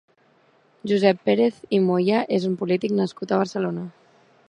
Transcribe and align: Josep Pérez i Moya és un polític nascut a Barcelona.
Josep 0.91 1.21
Pérez 1.27 1.61
i 1.79 1.81
Moya 1.91 2.25
és 2.39 2.51
un 2.51 2.59
polític 2.63 2.97
nascut 3.03 3.35
a 3.37 3.41
Barcelona. 3.45 3.91